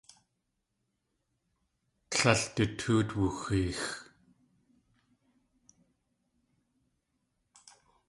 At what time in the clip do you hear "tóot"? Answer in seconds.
2.79-3.09